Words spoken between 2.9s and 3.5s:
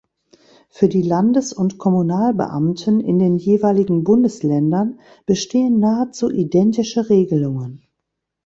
in den